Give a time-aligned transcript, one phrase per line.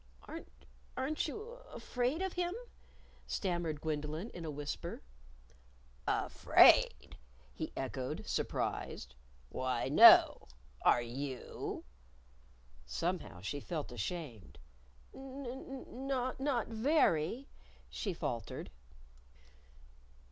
[0.23, 0.65] "Aren't
[0.97, 2.55] aren't you afraid of him?"
[3.27, 5.03] stammered Gwendolyn, in a whisper.
[6.07, 7.17] "Afraid?"
[7.53, 9.13] he echoed, surprised.
[9.49, 10.47] "Why, no!
[10.81, 11.85] Are you?"
[12.83, 14.57] Somehow, she felt ashamed.
[15.13, 16.07] "N n
[16.39, 17.47] not very,"
[17.87, 18.71] she faltered.